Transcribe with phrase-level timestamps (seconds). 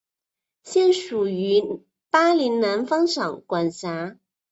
[0.63, 4.17] 现属于巴林南方省管辖。